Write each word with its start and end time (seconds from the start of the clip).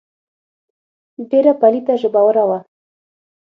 ډېره 1.29 1.51
پليته 1.61 1.93
ژبوره 2.01 2.43
وه. 2.49 2.59